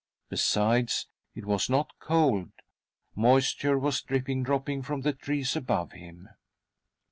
Besides, 0.29 1.05
it 1.35 1.45
was 1.45 1.69
not 1.69 1.91
cold; 1.99 2.49
moisture 3.13 3.77
was 3.77 4.01
dripping 4.01 4.41
dropping 4.41 4.81
from 4.81 5.01
the 5.01 5.13
trees 5.13 5.55
above 5.55 5.91
him. 5.91 6.27